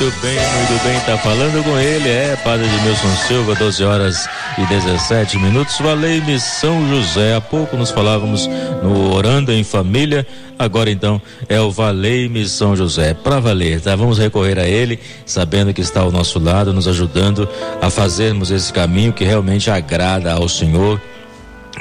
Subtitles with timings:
[0.00, 4.26] Muito bem, muito bem, tá falando com ele, é Padre Edmilson Silva, 12 horas
[4.56, 5.78] e 17 minutos.
[5.78, 7.34] Valei-me São José.
[7.34, 8.46] Há pouco nos falávamos
[8.82, 10.26] no Orando em Família,
[10.58, 11.20] agora então
[11.50, 13.12] é o Valei-me São José.
[13.12, 13.94] Para valer, tá?
[13.94, 17.46] Vamos recorrer a ele, sabendo que está ao nosso lado, nos ajudando
[17.82, 20.98] a fazermos esse caminho que realmente agrada ao Senhor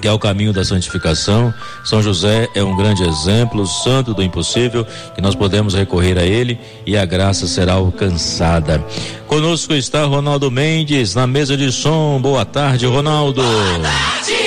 [0.02, 1.54] que é o caminho da santificação.
[1.84, 6.60] São José é um grande exemplo, santo do impossível, que nós podemos recorrer a ele
[6.86, 8.84] e a graça será alcançada.
[9.28, 12.20] Conosco está Ronaldo Mendes na mesa de som.
[12.22, 13.42] Boa tarde, Ronaldo.
[13.42, 14.39] Boa tarde.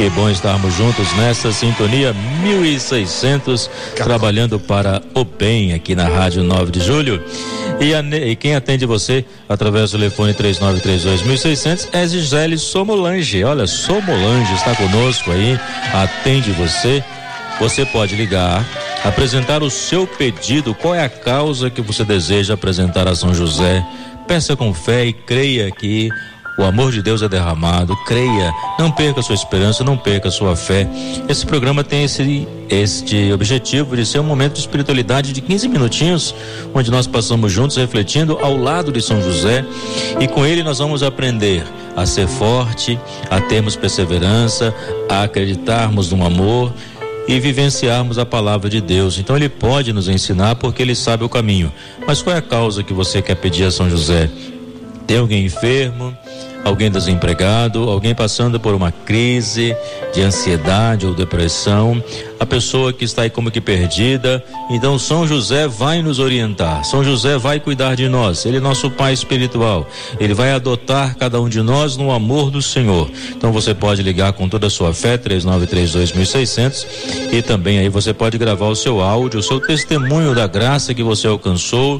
[0.00, 6.72] Que bom estarmos juntos nessa sintonia 1600, trabalhando para o bem aqui na Rádio 9
[6.72, 7.22] de Julho.
[7.78, 13.44] E, a, e quem atende você através do telefone 3932 1600 é Gisele Somolange.
[13.44, 15.60] Olha, Somolange está conosco aí,
[15.92, 17.04] atende você.
[17.60, 18.64] Você pode ligar,
[19.04, 23.84] apresentar o seu pedido, qual é a causa que você deseja apresentar a São José.
[24.26, 26.08] Peça com fé e creia que
[26.58, 27.96] o amor de Deus é derramado.
[28.04, 30.88] Creia, não perca sua esperança, não perca sua fé.
[31.28, 36.34] Esse programa tem esse este objetivo de ser um momento de espiritualidade de 15 minutinhos,
[36.72, 39.64] onde nós passamos juntos refletindo ao lado de São José
[40.20, 41.64] e com ele nós vamos aprender
[41.96, 44.72] a ser forte, a termos perseverança,
[45.08, 46.72] a acreditarmos no amor
[47.26, 49.18] e vivenciarmos a palavra de Deus.
[49.18, 51.72] Então ele pode nos ensinar porque ele sabe o caminho.
[52.06, 54.30] Mas qual é a causa que você quer pedir a São José?
[55.10, 56.16] Tem alguém enfermo?
[56.64, 59.74] alguém desempregado, alguém passando por uma crise
[60.12, 62.00] de ansiedade ou depressão,
[62.40, 64.42] a pessoa que está aí como que perdida.
[64.70, 66.82] Então São José vai nos orientar.
[66.86, 68.46] São José vai cuidar de nós.
[68.46, 69.86] Ele é nosso pai espiritual.
[70.18, 73.10] Ele vai adotar cada um de nós no amor do Senhor.
[73.36, 76.86] Então você pode ligar com toda a sua fé 3932.600
[77.30, 81.02] e também aí você pode gravar o seu áudio, o seu testemunho da graça que
[81.02, 81.98] você alcançou.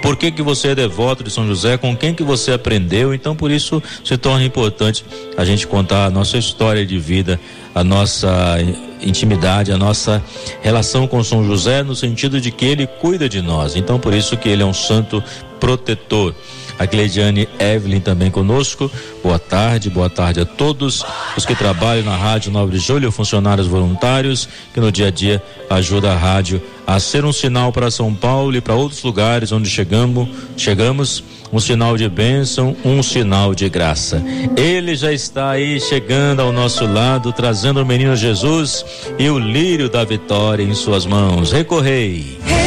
[0.00, 1.76] Por que que você é devoto de São José?
[1.76, 3.12] Com quem que você aprendeu?
[3.12, 5.04] Então por isso se torna importante
[5.36, 7.38] a gente contar a nossa história de vida,
[7.74, 8.56] a nossa
[9.02, 10.22] intimidade, a nossa
[10.62, 13.76] relação com São José no sentido de que ele cuida de nós.
[13.76, 15.22] Então por isso que ele é um santo
[15.58, 16.34] protetor.
[16.78, 18.90] A Cleidiane Evelyn também conosco.
[19.22, 21.04] Boa tarde, boa tarde a todos
[21.36, 25.42] os que trabalham na Rádio 9 de Julho, funcionários voluntários que no dia a dia
[25.70, 29.70] ajudam a rádio a ser um sinal para São Paulo e para outros lugares onde
[29.70, 31.22] chegamos, chegamos
[31.54, 34.20] um sinal de bênção, um sinal de graça.
[34.56, 38.84] Ele já está aí chegando ao nosso lado, trazendo o menino Jesus
[39.20, 41.52] e o lírio da vitória em suas mãos.
[41.52, 42.63] Recorrei.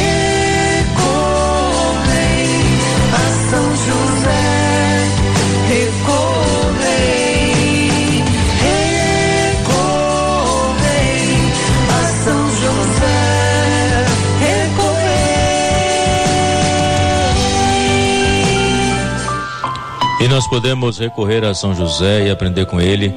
[20.28, 23.14] E nós podemos recorrer a São José e aprender com ele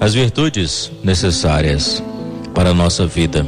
[0.00, 2.00] as virtudes necessárias
[2.54, 3.44] para a nossa vida.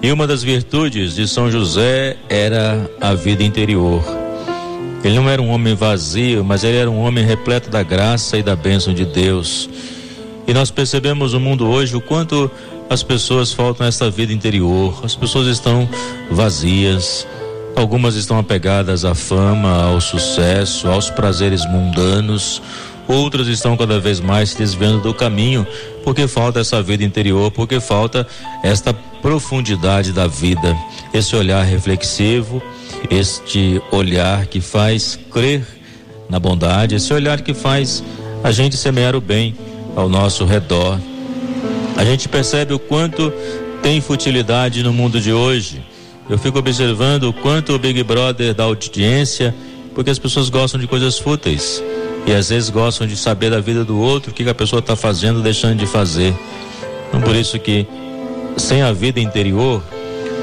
[0.00, 4.02] E uma das virtudes de São José era a vida interior.
[5.04, 8.42] Ele não era um homem vazio, mas ele era um homem repleto da graça e
[8.42, 9.68] da bênção de Deus.
[10.46, 12.50] E nós percebemos no mundo hoje o quanto
[12.88, 14.98] as pessoas faltam essa vida interior.
[15.04, 15.86] As pessoas estão
[16.30, 17.26] vazias,
[17.78, 22.60] Algumas estão apegadas à fama, ao sucesso, aos prazeres mundanos.
[23.06, 25.64] Outras estão cada vez mais se desviando do caminho,
[26.02, 28.26] porque falta essa vida interior, porque falta
[28.64, 30.76] esta profundidade da vida,
[31.14, 32.60] esse olhar reflexivo,
[33.08, 35.64] este olhar que faz crer
[36.28, 38.02] na bondade, esse olhar que faz
[38.42, 39.54] a gente semear o bem
[39.94, 40.98] ao nosso redor.
[41.96, 43.32] A gente percebe o quanto
[43.84, 45.80] tem futilidade no mundo de hoje
[46.28, 49.54] eu fico observando o quanto o Big Brother dá audiência,
[49.94, 51.82] porque as pessoas gostam de coisas fúteis.
[52.26, 54.80] E às vezes gostam de saber da vida do outro, o que, que a pessoa
[54.80, 56.34] está fazendo, deixando de fazer.
[57.08, 57.86] Então por isso que
[58.56, 59.82] sem a vida interior,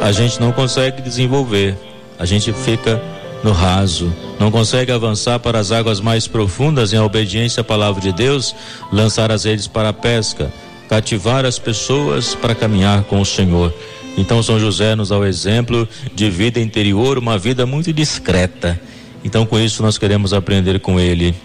[0.01, 1.77] a gente não consegue desenvolver.
[2.17, 3.01] A gente fica
[3.43, 8.11] no raso, não consegue avançar para as águas mais profundas em obediência à palavra de
[8.11, 8.55] Deus,
[8.91, 10.51] lançar as redes para a pesca,
[10.89, 13.71] cativar as pessoas para caminhar com o Senhor.
[14.17, 18.79] Então São José nos dá o exemplo de vida interior, uma vida muito discreta.
[19.23, 21.35] Então com isso nós queremos aprender com ele.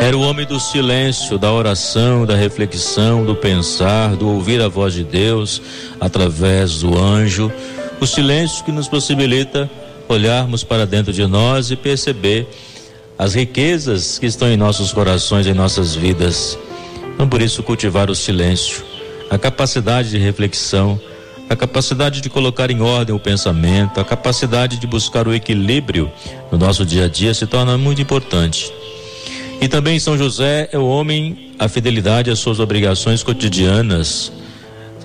[0.00, 4.92] Era o homem do silêncio, da oração, da reflexão, do pensar, do ouvir a voz
[4.92, 5.62] de Deus
[5.98, 7.50] através do anjo.
[8.00, 9.70] O silêncio que nos possibilita
[10.08, 12.46] olharmos para dentro de nós e perceber
[13.18, 16.58] as riquezas que estão em nossos corações, em nossas vidas.
[17.14, 18.84] Então, por isso, cultivar o silêncio,
[19.30, 21.00] a capacidade de reflexão,
[21.48, 26.10] a capacidade de colocar em ordem o pensamento, a capacidade de buscar o equilíbrio
[26.50, 28.72] no nosso dia a dia se torna muito importante.
[29.60, 34.32] E também São José é o homem, a fidelidade às suas obrigações cotidianas.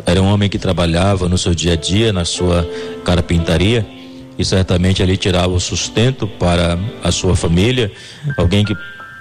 [0.06, 2.68] Era um homem que trabalhava no seu dia a dia, na sua
[3.06, 3.86] carpintaria,
[4.38, 7.92] e certamente ali tirava o sustento para a sua família,
[8.36, 8.76] alguém que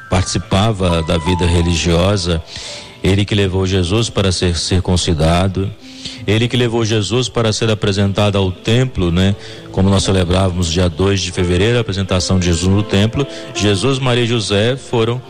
[0.08, 2.43] participava da vida religiosa,
[3.02, 5.70] ele que levou Jesus para ser circuncidado,
[6.30, 9.34] ele que levou Jesus para ser apresentado ao templo, né?
[9.72, 14.24] Como nós celebrávamos dia 2 de fevereiro, a apresentação de Jesus no templo, Jesus, Maria
[14.24, 15.20] e José foram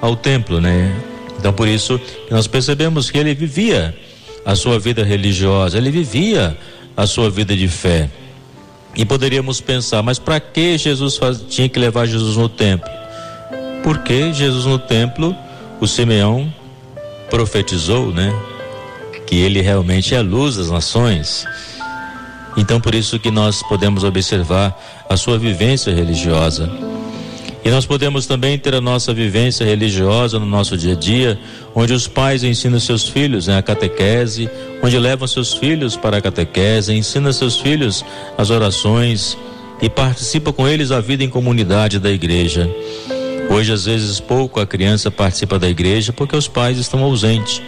[0.00, 0.94] ao templo, né?
[1.38, 2.00] Então por isso
[2.30, 3.94] nós percebemos que ele vivia
[4.44, 6.56] a sua vida religiosa, ele vivia
[6.96, 8.08] a sua vida de fé.
[8.96, 12.90] E poderíamos pensar, mas para que Jesus faz, tinha que levar Jesus no templo?
[13.84, 15.36] Porque Jesus no templo,
[15.80, 16.52] o Simeão
[17.30, 18.34] profetizou, né?
[19.28, 21.44] Que ele realmente é a luz das nações.
[22.56, 24.76] Então por isso que nós podemos observar
[25.08, 26.68] a sua vivência religiosa.
[27.64, 31.38] E nós podemos também ter a nossa vivência religiosa no nosso dia a dia,
[31.74, 34.48] onde os pais ensinam seus filhos né, a catequese,
[34.82, 38.02] onde levam seus filhos para a catequese, ensinam seus filhos
[38.38, 39.36] as orações
[39.82, 42.66] e participa com eles a vida em comunidade da igreja.
[43.50, 47.60] Hoje, às vezes, pouco a criança participa da igreja porque os pais estão ausentes.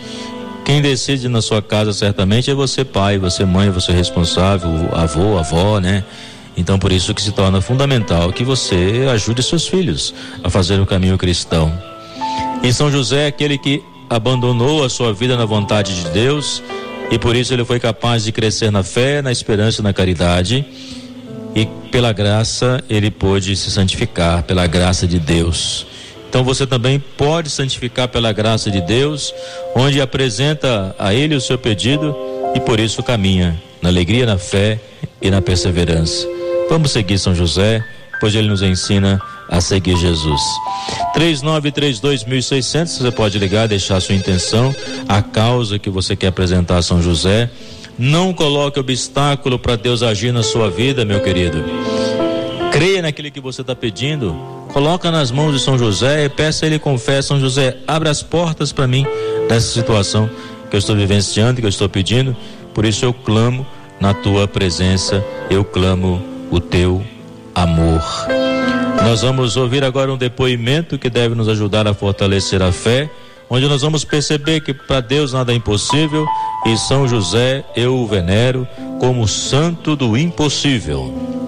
[0.65, 5.81] Quem decide na sua casa certamente é você pai, você mãe, você responsável, avô, avó,
[5.81, 6.05] né?
[6.57, 10.15] Então por isso que se torna fundamental que você ajude seus filhos
[10.45, 11.73] a fazer o caminho cristão.
[12.62, 16.62] E São José aquele que abandonou a sua vida na vontade de Deus
[17.11, 20.65] e por isso ele foi capaz de crescer na fé, na esperança e na caridade.
[21.55, 25.87] E pela graça ele pôde se santificar, pela graça de Deus.
[26.31, 29.35] Então você também pode santificar pela graça de Deus,
[29.75, 32.17] onde apresenta a Ele o seu pedido
[32.55, 34.79] e por isso caminha na alegria, na fé
[35.21, 36.29] e na perseverança.
[36.69, 37.85] Vamos seguir São José,
[38.21, 40.41] pois ele nos ensina a seguir Jesus.
[41.17, 44.73] 3932.600, você pode ligar, deixar a sua intenção,
[45.09, 47.50] a causa que você quer apresentar a São José.
[47.99, 51.65] Não coloque obstáculo para Deus agir na sua vida, meu querido.
[52.81, 54.35] Creia naquilo que você está pedindo.
[54.73, 58.09] Coloca nas mãos de São José e peça a ele com fé, São José, abra
[58.09, 59.06] as portas para mim
[59.50, 60.31] nessa situação
[60.71, 62.35] que eu estou vivenciando, que eu estou pedindo.
[62.73, 63.67] Por isso eu clamo
[64.00, 67.05] na tua presença, eu clamo o teu
[67.55, 68.03] amor.
[69.05, 73.11] Nós vamos ouvir agora um depoimento que deve nos ajudar a fortalecer a fé,
[73.50, 76.26] onde nós vamos perceber que para Deus nada é impossível
[76.65, 78.67] e São José eu o venero
[78.99, 81.39] como santo do impossível.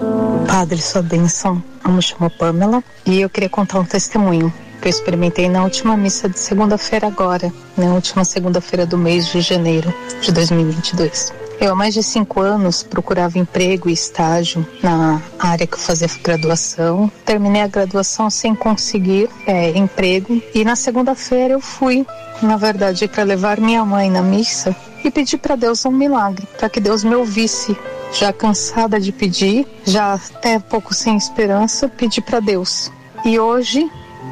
[0.47, 1.63] Padre, sua bênção.
[1.85, 5.95] Eu me chamo Pamela e eu queria contar um testemunho que eu experimentei na última
[5.95, 11.33] missa de segunda-feira agora, na última segunda-feira do mês de janeiro de 2022.
[11.59, 16.09] Eu há mais de cinco anos procurava emprego e estágio na área que eu fazia
[16.21, 17.09] graduação.
[17.23, 22.05] Terminei a graduação sem conseguir é, emprego e na segunda-feira eu fui,
[22.41, 26.69] na verdade, para levar minha mãe na missa e pedir para Deus um milagre, para
[26.69, 27.77] que Deus me ouvisse.
[28.13, 32.91] Já cansada de pedir, já até pouco sem esperança, pedi para Deus.
[33.25, 33.89] E hoje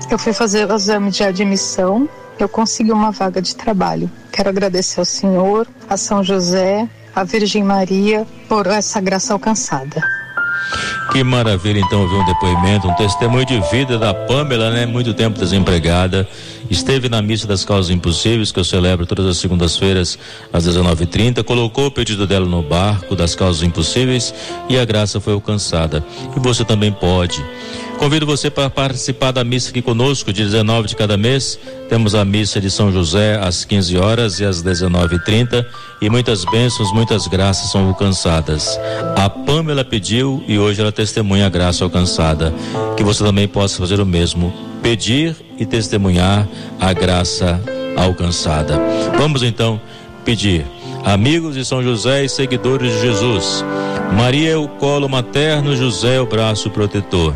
[0.10, 2.08] eu fui fazer o exame de admissão,
[2.38, 4.10] eu consegui uma vaga de trabalho.
[4.32, 10.21] Quero agradecer ao Senhor, a São José, a Virgem Maria por essa graça alcançada.
[11.12, 14.86] Que maravilha então ouvir um depoimento, um testemunho de vida da Pamela, né?
[14.86, 16.26] Muito tempo desempregada.
[16.70, 20.18] Esteve na missa das causas impossíveis, que eu celebro todas as segundas-feiras
[20.54, 21.44] às 19h30.
[21.44, 24.34] Colocou o pedido dela no barco das causas impossíveis
[24.70, 26.02] e a graça foi alcançada.
[26.34, 27.44] E você também pode.
[28.02, 31.60] Convido você para participar da missa aqui conosco, de 19 de cada mês.
[31.88, 35.64] Temos a missa de São José às 15 horas e às 19h30.
[36.02, 38.76] E muitas bênçãos, muitas graças são alcançadas.
[39.16, 42.52] A Pamela pediu e hoje ela testemunha a graça alcançada.
[42.98, 44.52] Que você também possa fazer o mesmo.
[44.82, 46.48] Pedir e testemunhar
[46.80, 47.62] a graça
[47.96, 48.82] alcançada.
[49.16, 49.80] Vamos então
[50.26, 50.66] pedir.
[51.06, 53.64] Amigos de São José e seguidores de Jesus.
[54.18, 57.36] Maria é o colo materno, José é o braço protetor.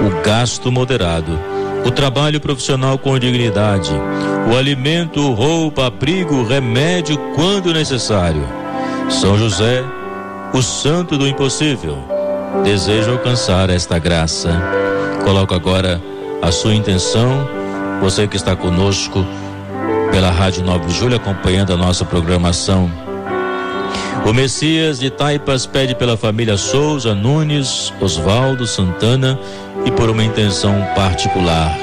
[0.00, 1.38] o gasto moderado,
[1.84, 3.92] o trabalho profissional com dignidade,
[4.50, 8.42] o alimento, roupa, abrigo, remédio quando necessário.
[9.08, 9.84] São José,
[10.52, 11.98] o santo do impossível,
[12.64, 14.50] deseja alcançar esta graça.
[15.24, 16.00] Coloco agora
[16.42, 17.48] a sua intenção,
[18.00, 19.24] você que está conosco
[20.10, 23.07] pela Rádio 9 de Julho acompanhando a nossa programação.
[24.26, 29.38] O Messias de Taipas pede pela família Souza, Nunes, Oswaldo, Santana
[29.84, 31.76] e por uma intenção particular.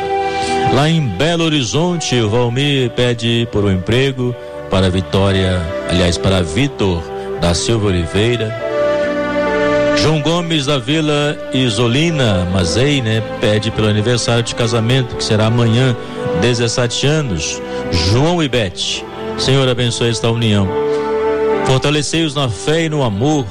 [0.73, 4.35] Lá em Belo Horizonte, o Valmir pede por um emprego
[4.69, 7.01] para Vitória, aliás, para Vitor
[7.39, 8.53] da Silva Oliveira.
[9.97, 15.95] João Gomes da Vila Isolina Mazei, né, pede pelo aniversário de casamento que será amanhã,
[16.41, 17.61] 17 anos.
[17.91, 19.05] João e Bete,
[19.37, 20.67] Senhor abençoe esta união.
[21.65, 23.45] Fortalecei-os na fé e no amor,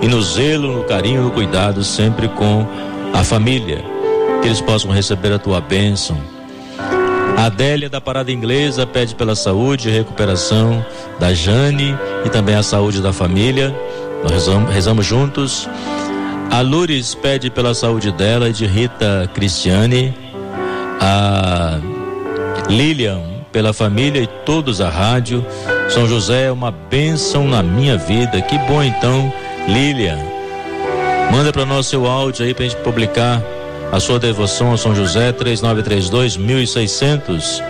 [0.00, 2.66] e no zelo, no carinho, no cuidado, sempre com
[3.12, 3.84] a família,
[4.40, 6.16] que eles possam receber a tua bênção.
[7.36, 10.84] A Adélia da Parada Inglesa pede pela saúde e recuperação
[11.18, 13.74] da Jane e também a saúde da família.
[14.22, 15.68] Nós rezamos, rezamos juntos.
[16.50, 20.14] A Lures pede pela saúde dela e de Rita Cristiane.
[20.98, 21.78] A
[22.70, 25.42] Lilian pela família e todos a rádio.
[25.88, 28.38] São José é uma bênção na minha vida.
[28.42, 29.32] Que bom então,
[29.66, 30.18] Lilian.
[31.32, 33.42] Manda para nós seu áudio aí para gente publicar
[33.90, 37.62] a sua devoção a São José 3932 1600.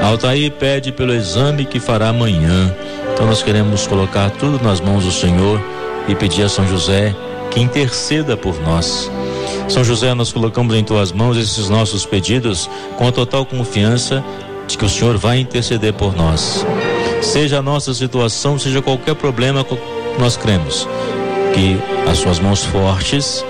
[0.00, 2.72] Altair pede pelo exame que fará amanhã.
[3.12, 5.60] Então nós queremos colocar tudo nas mãos do Senhor
[6.06, 7.12] e pedir a São José
[7.50, 9.10] que interceda por nós.
[9.68, 14.22] São José, nós colocamos em tuas mãos esses nossos pedidos com total confiança
[14.66, 16.64] de que o Senhor vai interceder por nós.
[17.20, 19.64] Seja a nossa situação, seja qualquer problema,
[20.18, 20.88] nós cremos
[21.54, 21.78] que
[22.10, 23.44] as suas mãos fortes,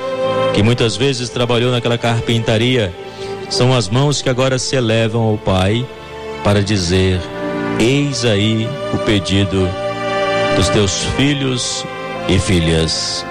[0.55, 2.93] que muitas vezes trabalhou naquela carpintaria,
[3.49, 5.87] são as mãos que agora se elevam ao Pai
[6.43, 7.21] para dizer:
[7.79, 9.69] Eis aí o pedido
[10.57, 11.85] dos teus filhos
[12.29, 13.25] e filhas.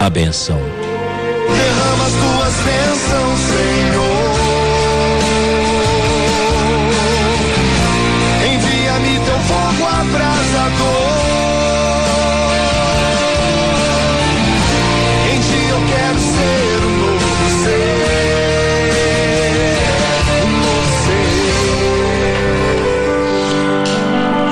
[0.00, 0.58] A benção.
[0.58, 4.03] Derrama as tuas bênçãos, Senhor.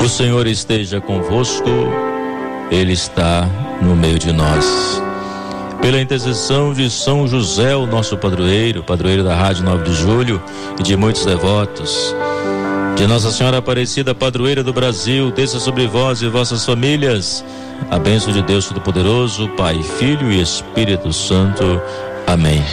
[0.03, 1.69] O Senhor esteja convosco,
[2.71, 3.49] Ele está
[3.81, 5.01] no meio de nós.
[5.81, 10.43] Pela intercessão de São José, o nosso padroeiro, padroeiro da Rádio 9 de Julho
[10.79, 12.15] e de muitos devotos,
[12.97, 17.45] de Nossa Senhora Aparecida, padroeira do Brasil, desça sobre vós e vossas famílias
[17.91, 21.81] a bênção de Deus Todo-Poderoso, Pai, Filho e Espírito Santo.
[22.27, 22.65] Amém.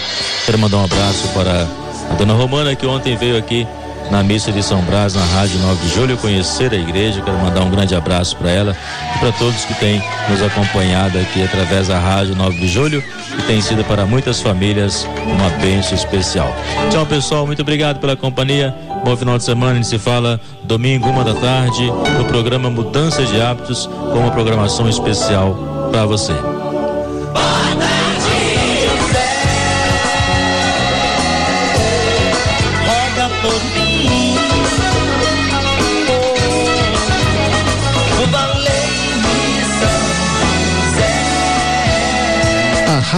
[0.45, 1.67] Quero mandar um abraço para
[2.09, 3.67] a dona Romana, que ontem veio aqui
[4.11, 7.21] na missa de São Brás, na Rádio 9 de Julho, conhecer a igreja.
[7.21, 8.75] Quero mandar um grande abraço para ela
[9.15, 13.43] e para todos que têm nos acompanhado aqui através da Rádio 9 de Julho, que
[13.43, 16.53] tem sido para muitas famílias uma bênção especial.
[16.89, 17.45] Tchau, pessoal.
[17.45, 18.73] Muito obrigado pela companhia.
[19.03, 19.71] Bom final de semana.
[19.71, 21.85] A gente se fala domingo, uma da tarde,
[22.17, 26.58] no programa Mudança de Hábitos, com uma programação especial para você.